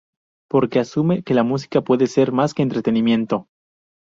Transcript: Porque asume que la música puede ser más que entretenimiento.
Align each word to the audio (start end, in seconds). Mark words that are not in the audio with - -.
Porque 0.49 0.79
asume 0.79 1.21
que 1.21 1.35
la 1.35 1.43
música 1.43 1.81
puede 1.83 2.07
ser 2.07 2.31
más 2.31 2.55
que 2.55 2.63
entretenimiento. 2.63 3.47